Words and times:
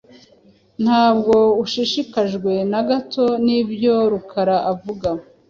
Ntabwo 0.83 1.35
ushishikajwe 1.63 2.53
na 2.71 2.81
gato 2.89 3.25
nibyo 3.45 3.95
Rukara 4.11 4.57
avuga? 4.71 5.09